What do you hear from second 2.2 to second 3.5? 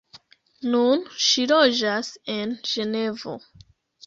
en Ĝenevo.